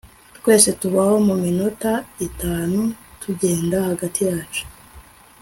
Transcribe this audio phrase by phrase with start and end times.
[0.37, 1.91] Twese tubaho muminota
[2.27, 2.81] itanu
[3.21, 4.63] tugenda hagati yacu